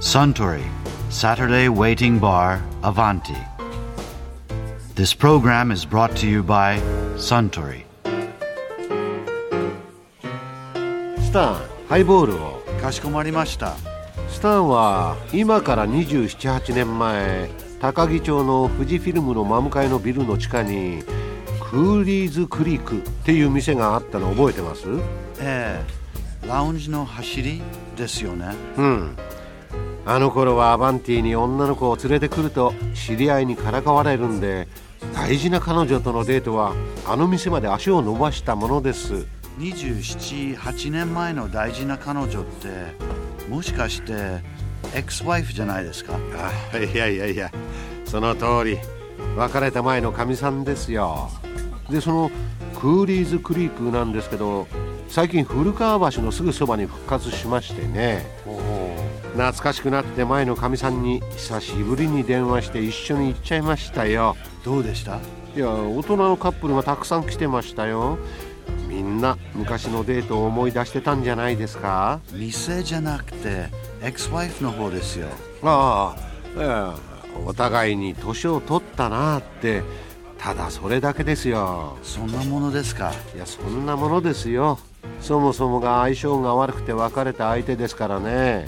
[0.00, 0.64] Suntory
[1.10, 3.36] Saturday Waiting Bar Avanti.
[4.94, 6.80] This program is brought to you by
[7.16, 7.84] Suntory.
[11.20, 13.76] スタンハイボールをかしこまりました。
[14.30, 17.50] スタンは今から278年前
[17.82, 21.02] 高木町の富士フィルムの真向かいのビルの地下に
[21.70, 24.86] クーリーズクリークっていう店があったの覚えてます？
[25.40, 25.84] え
[26.42, 27.60] え、ラウンジの走り
[27.98, 28.54] ですよね。
[28.78, 29.16] うん
[30.10, 34.66] あの頃はアバンティに女の子を連れてくると知り合いにからかわれるんで
[35.14, 36.74] 大事な彼女とのデートは
[37.06, 39.28] あの店まで足を伸ばしたものです。
[39.60, 42.68] 27、8年前の大事な彼女って、
[43.48, 44.42] もしかして、
[44.94, 46.18] エクスワイフじゃないですか？
[46.72, 47.52] あいやいやいや
[48.04, 48.78] その通り。
[49.36, 51.30] 別れた前のかみさんですよ。
[51.88, 52.32] でその
[52.80, 54.66] クーリーズクリークなんですけど
[55.08, 58.26] 最近古川橋のすぐそばに復活しましてね
[59.32, 64.36] 懐かしくなって前のかみさんに久しぶりに電話して一緒に行っちゃいましたよ。
[64.64, 65.18] どうでした？
[65.56, 68.18] いや大人のカップルがたくさん来てましたよ。
[68.88, 72.20] みんな昔のデートを思い出してたんじゃないですか？
[72.32, 73.68] 店じゃなくて、
[74.02, 75.28] エクスワイフの方ですよ。
[75.62, 76.20] ああ、
[76.56, 77.44] ええ。
[77.46, 79.82] お互いに年を取ったなって。
[80.38, 81.98] ただそれだけですよ。
[82.02, 83.12] そんなものですか？
[83.34, 84.78] いやそんなものですよ。
[85.20, 88.66] そもそもが相性が悪くて別れた相手ですからね、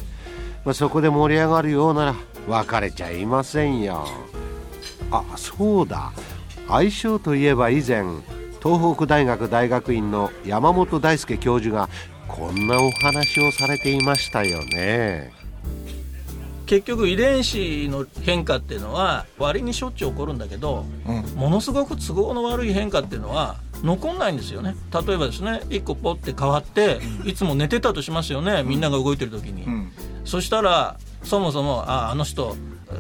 [0.65, 2.15] まあ、そこで盛り上がるようなら
[2.47, 4.07] 別れちゃいませんよ。
[5.11, 6.13] あそうだ。
[6.69, 8.05] 相性といえば以前
[8.63, 11.89] 東北大学大学院の山本大輔教授が
[12.29, 15.33] こんなお話をされていましたよね。
[16.65, 20.87] 結局遺伝子の変化っていうのは割にしょっちゅう起こるんだけど、
[21.37, 24.75] ものすごく都合の悪い変化っていうのは残んないんですよね。
[24.91, 29.67] 例えばですね1個ポッて変わって、いつも寝てたとしますよねみんなが動いてる時に、
[30.25, 32.57] そしたらそもそも「ああの人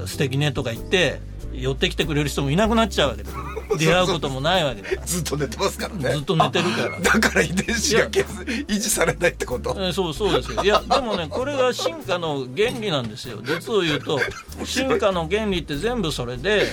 [0.06, 1.20] 素敵ね」とか言って
[1.52, 3.36] 寄ってきてくれる人もいなくなっちゃうわけです
[3.78, 5.02] 出会うこともないわけだから。
[5.06, 6.10] ずっと寝てますからね。
[6.12, 7.00] ずっと寝てるから。
[7.00, 9.74] だから遺伝子が削維持されないってこと？
[9.78, 10.62] えーそうそうですよ。
[10.62, 13.38] いやでもねこれが進化の原理なんですよ。
[13.42, 14.20] 実を言うと
[14.66, 16.66] 進化の原理って全部それで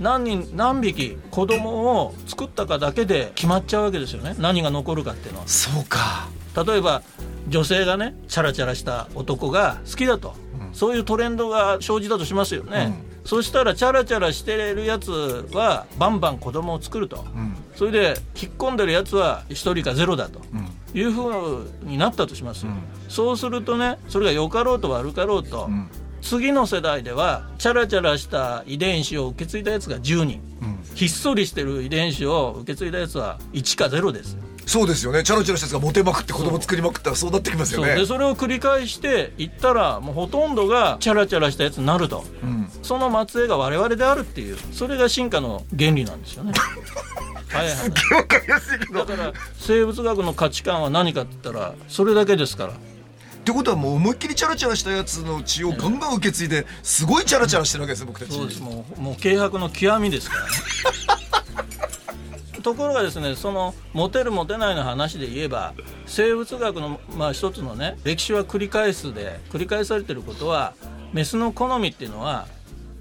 [0.00, 1.70] 何人何匹子供
[2.02, 4.34] を作ったかだけで決まっちゃうわけですよね。
[4.38, 5.46] 何が残るかっていうのは。
[5.48, 6.26] そうか。
[6.66, 7.02] 例えば
[7.52, 10.34] 女性がねチャラチャラした男が好きだと、
[10.72, 12.92] そういうトレンドが生じたとしますよね、
[13.24, 17.24] そしたらチャラチャラしてるやつはバンバン子供を作ると、
[17.76, 20.40] それで引っ込んでるやつは1人か0だと、
[20.94, 22.66] いうふうになったとします、
[23.08, 25.68] そうするとねそれが良かろうと悪かろうと、
[26.22, 30.40] 次の世代ではチャラチャラした遺伝子を受け継いだやつが10人、
[30.94, 34.32] ひっそりしてる遺伝子を受け継いだやつは1か0です。
[34.34, 34.40] よ
[34.72, 35.22] そうですよね。
[35.22, 37.88] チャラチャラしたやつがモテまくって子供作りまくったらそうなってきますよね。
[37.88, 37.96] そう。
[37.98, 42.24] でそれを繰り返していったらもうほとんどがチャラチャラしたやつになると、
[42.82, 46.52] その末裔が我々であるっていうそれが進化の原理なんですよね。
[47.50, 49.04] はいはいわかりやすいけど。
[49.04, 52.72] だから生物学の価値観は何かって言ったらそれだけですから。
[52.72, 52.76] っ
[53.44, 58.62] てことはもう思いっきりチャラチャラしたやつの血をガンガン受け継いですごいチャラチャラしてるわけです僕たちそうです。
[58.62, 60.48] もうもう軽薄の極みですからね
[62.62, 65.74] ところがですねそのモテるモテないの話で言えば
[66.06, 70.74] 生物学のまあ一つのね歴史は繰り返すで繰り返されてることは
[71.12, 72.46] メスの好みっていうのは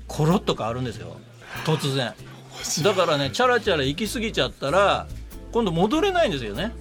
[0.08, 1.16] コロッと変わるんですよ。
[1.66, 2.14] 突然。
[2.84, 5.08] だからねチャラチャラ行き過ぎちゃったら
[5.52, 6.74] 今度戻れないんですよね。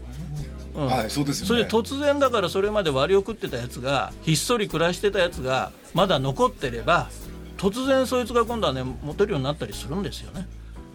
[0.75, 0.87] うん。
[0.87, 1.49] はいそうですよね。
[1.49, 7.09] それで突然だからそれまで割を食ってたやつがひっそり暮らしてたやつがまだ残ってれば
[7.57, 10.49] 突然そいつが今度はねモテるようになったりするんですよね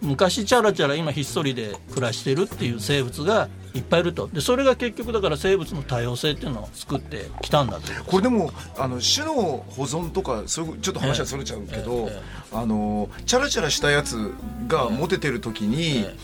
[0.06, 4.28] 昔チャラチャラ今ひっそりで暮らしてるっていう生物がいっぱいいると。
[4.28, 7.92] でそれが結局だから生物の多様性っていうのを作ってきたんだと。
[8.04, 9.34] これでもあの種の
[9.68, 14.32] 保存とかそういうちょっと話はそれちゃうけど、ええあのチャラチャラしたやつ
[14.68, 16.14] がモテてる時に、え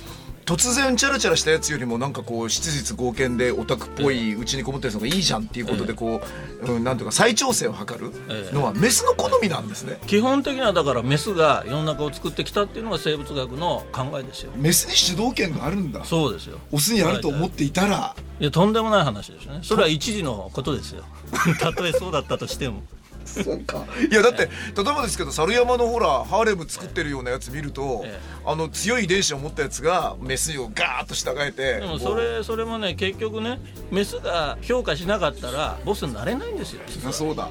[0.44, 6.20] 突然チャラチャラしたやつよりもなんかこう質実剛健でオタクっぽいうちにこもってるのがいいじゃんっていうことでこ
[6.62, 8.10] う、うん、なんていうか再調整を図る
[8.52, 9.98] のはメスの好みなんですね。
[10.06, 14.52] 基本的にはだからメスが世の中を作ってきたっていうのが生物学の考えですよ。
[14.56, 16.04] メスに主導権があるんだ。
[16.04, 16.58] そうですよ。
[16.72, 18.16] オスにあると思っていたら。
[18.40, 19.60] いやとんでもない話ですね。
[19.62, 21.04] それは一時のことですよ。
[21.60, 22.82] たとえそうだったとしても
[23.24, 23.84] そうか。
[24.10, 24.50] いやだって例え
[24.84, 28.20] ばですけど猿山のほらハーレム作ってるようなやつ見ると、ええ。
[28.44, 33.60] あの強い遺伝子を持ったやつがメスをガーッと従えてでもそれそれもね結局ね
[33.90, 36.82] メスが評価しなかったらボスになれないんですよ。
[37.12, 37.48] そうだ。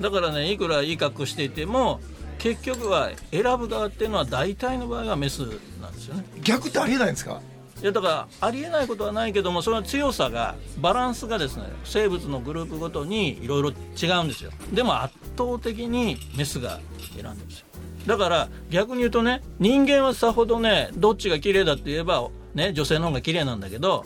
[0.00, 2.00] だからねいくらいい格好していても
[2.38, 5.38] 結局は選ぶ側っていうのは大体の場合はメス
[5.80, 6.24] なんですよね。
[6.42, 7.40] 逆ってありえないんですか？
[7.82, 14.50] いやだからありえないことはないけどもその強さがバランスがですね生物のグループごとにいろいろ違うんですよ。
[14.72, 16.80] でも圧倒的にメスが
[17.14, 17.66] 選んでるんですよ。
[18.06, 24.04] だから逆に言うとね人間はさほどねどっちが綺麗だって言えばね女性の方が綺麗なんだけど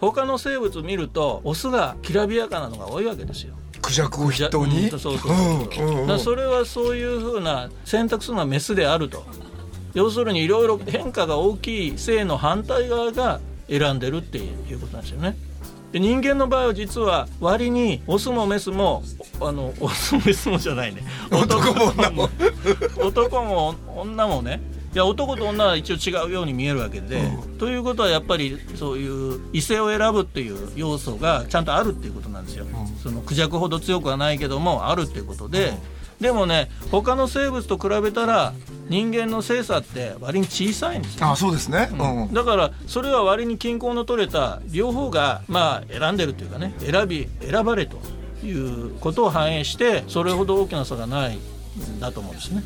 [0.00, 3.54] 他の生物見るとオスがきらびやかなのが多いわけですよ。
[3.80, 5.34] クジャクを筆頭に、うん、そうそうそう、う。
[5.34, 9.24] んうん、それはそういうふうな選択するのはメスであると
[9.94, 15.36] 要するにいろいろ変化が大きい性の反対側が選んでるっていうことなんですよね。
[15.92, 19.02] で人間の場合は実は割にオスもメスも
[19.40, 21.02] あの オスもメスもじゃないね。
[21.30, 22.30] 男も女も。
[22.98, 24.60] 男も女もね。
[24.94, 35.76] いや男と女は一応違うように見えるわけで、うん、ということはやっぱりそういう異性を選ぶっていう要素がちゃんとあるっていうことなんですよ、うん、そのクジャクほど強くはないけどもあるっていうことで、うん。
[36.22, 38.52] でもね他の生物と比べたら
[38.92, 47.96] 人間の性差って割に小さいんですよ、あそうですね、うん、だからそれは割に均衡の取れた両方がまあ選んでるというかね選び選ばれと
[48.44, 52.62] いうことを反映してそれほど大きな差がないんだと思うんですね。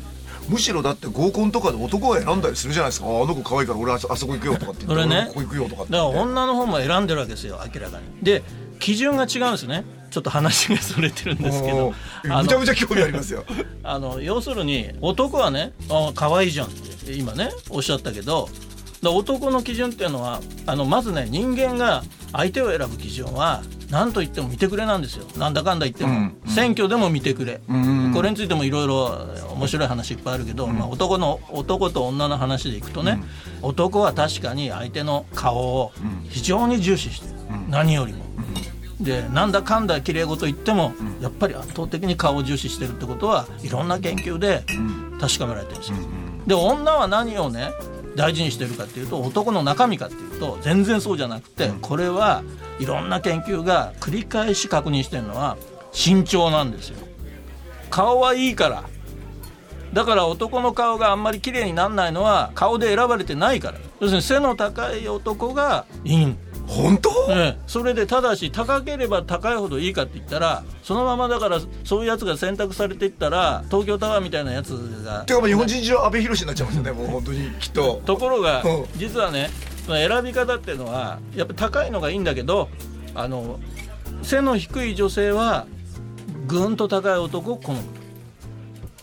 [0.49, 3.07] むしろだって合コンとかで男が選んだりするじゃないですか。
[3.07, 5.27] あの子可愛いから俺あそこ行くよとかって言ってそれね。
[5.29, 8.05] ここ行くよとかだから女の方も選んでるわけですよ明らかに。
[8.21, 8.43] で
[8.79, 11.93] 基準が違うんですねちょっと話がそれてるんですけど
[12.23, 13.45] むちゃむちゃ興味ありますよ。
[13.83, 18.49] あの要するに男はねあ可愛いじゃんって今ねおっしゃったけど
[19.03, 25.25] 男の基準っていうのはあのまずね人間が相手を選ぶ基準は何と言っても見てくれなんですよ。
[25.37, 28.05] なんだかんだ言っても、うんうん、選挙でも見てくれ、うん。
[28.07, 33.19] うん、これについてもいろいろ面白い話いっぱいあるけど、うん、まあ、男の男と女の話でいくとね、
[33.61, 35.93] うん、男は確かに相手の顔を
[36.29, 37.33] 非常に重視してる、
[37.69, 38.25] 何よりも。
[38.99, 44.63] でなんだかんだ綺麗事言っても、うん、やっぱり圧倒的に顔を重視してるってことはいろんな研究で
[45.19, 45.97] 確かめられてるんですよ。
[46.47, 47.71] で女は何をね
[48.15, 52.43] 大事にしてるかっていうと男の中身かっていうと全然そうじゃなくてこれは
[52.79, 55.57] いろんな研究が繰り返し確認してるのは
[55.93, 56.97] 身長なんですよ。
[57.91, 58.83] 顔はいいから。
[59.93, 63.79] だから男の顔があんまり綺麗にならないのは顔で選ばれてないから。
[63.99, 74.71] 要するに背の高い男がいいん本当、ええ、それでただし高ければ高いほどいいかって言ったらそのままだからそういうやつが選択されていったら東京タワーみたいなやつ
[75.03, 78.01] がてか日本人中阿部寛になっちゃいますよねもう本当にきっと。
[78.05, 79.49] ところが、うん、実はね
[79.87, 82.69] 選び方っていうのはやっぱ高いのがいいんだけど
[83.15, 83.59] あの
[84.21, 85.65] 背の低い女性は
[86.47, 87.81] ぐんと高い男を好む。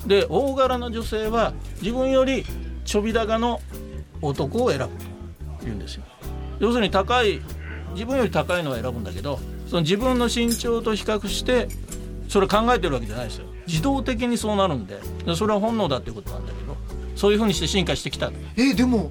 [0.06, 2.44] で大柄な女性は自分より
[2.84, 3.60] ちょび高の
[4.20, 4.88] 男を選ぶ
[5.60, 6.04] というんですよ
[6.60, 7.40] 要するに高い
[7.94, 11.68] 自分より高いのを選ぶんだけどその自分の身長と比較して
[12.28, 13.46] それ考えてるわけじゃないですよ。
[13.66, 15.00] 自動的にそうなるんで
[15.34, 16.76] それは本能だっていうことなんだけど
[17.16, 18.30] そういうふうにして進化してきた。
[18.56, 19.10] えー、でも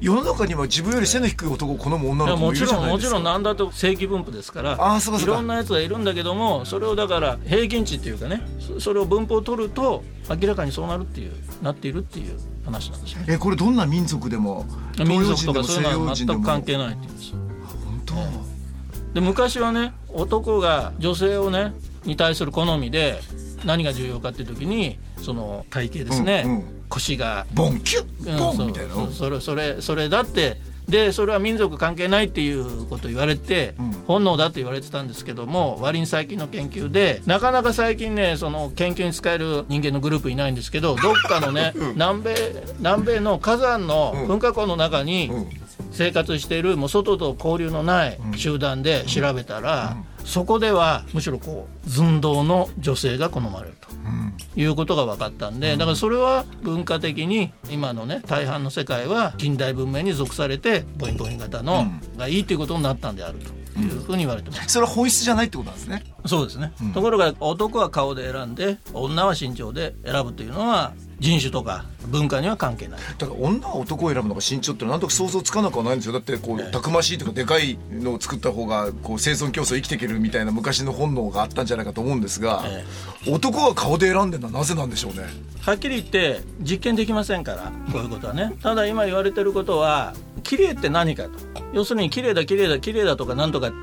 [0.00, 3.16] 世の中には自分より背の低い男を好む女の子もいるじゃないですか。
[3.16, 8.42] もちろんもちろん何だと正規分布ですからあそういろんなやつがいるんだけどもそれをだから平均値っていうかね
[8.78, 12.38] それを分布を取ると明らかにそうなるっていうなっているっていう
[12.70, 14.66] 話なんですねえこれどんな民族でも
[14.98, 18.14] 民族とかそういうのは全く関係ないっていうんです本当、
[19.14, 21.72] で昔はね男が女性をね
[22.04, 23.20] に対する好みで
[23.64, 27.46] 何が重要かっていう時にその体型ですね、うんうん、腰が。
[27.52, 28.94] ボンキュッボン、みたいな。
[29.10, 42.34] それそれそれだってでそれは民族関係ないっていうことを言われて、うん、本能だと言われてたんですけども割に最近の研究でなかなか最近ねその研究に使える人間のグループいないんですけどどっかのね、うん、南米
[42.78, 45.30] 南米の火山の噴火口の中に
[45.92, 53.88] 生活しているもう外と交流のない集団で調べたら、そこではむしろこう寸胴の女性が好まれると。
[54.56, 66.02] いうことが分かったんでだからそれは文化的に今のね大半の世界は近代文明に属されてボインボイン型のがいいということになったんであるというふうに言われてます、それは本質じゃないってことなんですね。
[66.26, 73.00] そうですね、ところが男は顔で選んで女は身長で選ぶというのは人種とか文化には関係ない。
[73.18, 76.12] だから女は男を選ぶのが身長ってなんとか想像つかなくはないんですよ。
[76.12, 82.84] だってこう、たくましいとかでかいのを作った方がこう生存競争生きていけるみたいな昔の本能があったんじゃないかと思うんですが、え
[83.26, 85.24] え、男は顔で選んでるのはなぜなんでしょうね？
[85.60, 88.54] はっきり言って実験できませんからこういうことはね。
[88.62, 91.30] ただ今言われてることは綺麗って何かと。
[91.74, 93.76] 要するに綺麗だ綺麗だ綺麗だとかなんとかって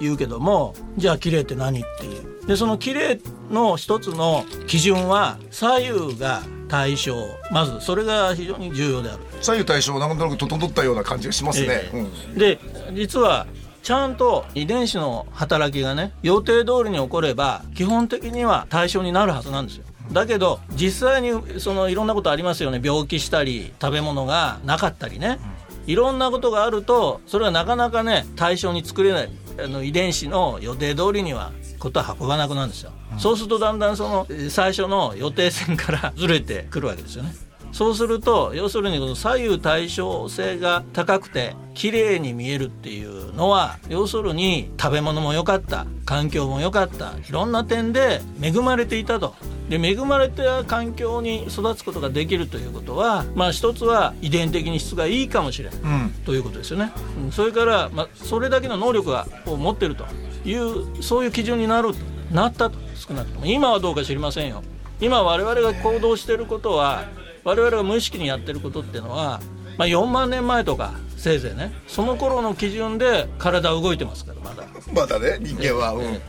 [0.00, 2.46] 言うけどもじゃあ綺麗って何っていう。
[2.46, 7.14] でその綺麗の一つの基準は左右が対象。
[7.50, 9.18] まずそれが非常に重要である。
[9.40, 12.58] 左右対称なんとなく整ったような感じがしますね、えーうん、で
[12.92, 13.46] 実は
[13.82, 19.84] ちゃんと遺伝子の働きがね予定通りに起これば基本的には対象になるはずなんですよ。
[20.12, 22.80] だけど実際にそのいろんなことありますよね。
[22.82, 25.38] 病気したり食べ物がなかったりね、
[25.86, 29.30] いろんなことがあるとそれはなかなかね対象に作れない。
[29.60, 37.34] あの遺伝子の予定通りにはことは運ばなくなるんですよ、うん、そうするとだんだんその最初の予定線から ずれてくるわけですよね。
[37.70, 49.34] そうすると要するにこの左右対称性が高くて綺麗に見えるっていうのは要するに食べ物も良かった環境も良かったいろんな点で恵まれていたと。
[49.68, 56.92] で恵まれた環境に育つことができるということはまあ一つは遺伝的に質がいいかもしれない、うん、ということですよね、
[57.24, 59.12] うん、それから、まあ、それだけの能力
[59.46, 60.06] を持ってると
[60.44, 61.90] いうそういう基準になる
[62.32, 63.46] なったと少なくとも。
[63.46, 64.62] 今はどうか知りませんよ。
[65.00, 67.04] 今我々が行動していることは
[67.44, 69.40] 我々が無意識にやってることっていうのは、
[69.78, 71.72] まあ、4万年前とかせいぜいね。
[71.86, 74.66] その頃の基準で体動いてますからまだ。
[74.92, 76.20] まだね人間は、うん、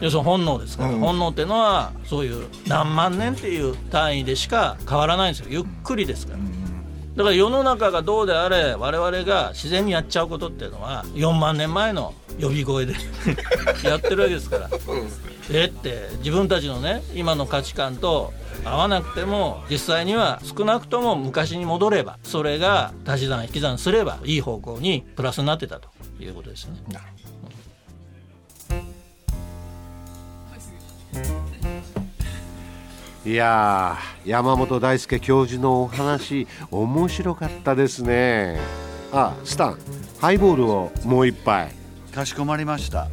[0.00, 5.48] 要するに本能ですから、うん、本能っていうのはそういう何万年っていう単位でしか変わらないんですよ。
[5.50, 12.94] ゆっくりですから、うん、だから世の中がどうであれ我々が自然にやっちゃうことっていうのは4万年前の呼び声で
[13.84, 14.70] やってるわけですから、
[15.52, 18.32] えって自分たちのね今の価値観と
[18.64, 25.88] 合わなくても実際には少なくとも昔に戻ればそれが足し算引き算すればいい方向にプラスになってたと
[26.18, 26.76] いうことですね。
[33.24, 38.58] いや山本大輔教授のお話面白かったですね。
[39.12, 39.78] あスタン
[40.20, 41.70] ハイボールをもう一杯。
[42.14, 43.08] かしこまりました。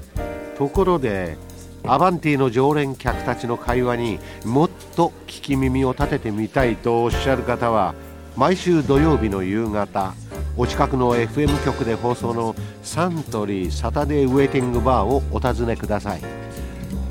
[0.58, 1.38] ところで
[1.84, 7.94] アバンティの常連客たちの会話にもっと聞き耳を立ててみたいとおっしゃる方は
[8.38, 10.14] 毎週土曜日の夕方
[10.56, 16.47] お近くの FM 局で放送のサントリーサタデーウェイティングバーをお尋ねください